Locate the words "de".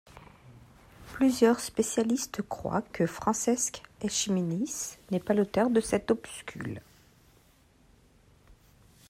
5.69-5.79